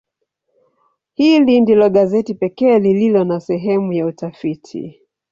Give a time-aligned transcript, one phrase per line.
[1.13, 5.01] Hili ndilo gazeti pekee lililo na sehemu ya utafiti.